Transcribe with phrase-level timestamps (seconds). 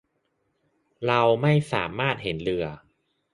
[1.05, 2.65] เราไม่สามารถเห็นเรือ